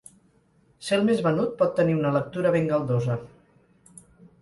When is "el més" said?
0.99-1.21